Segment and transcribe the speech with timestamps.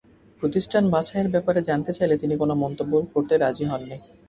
[0.41, 3.97] প্রতিষ্ঠান বাছাইয়ের ব্যাপারে জানতে চাইলে তিনি কোনো মন্তব্য করতে রাজি হননি।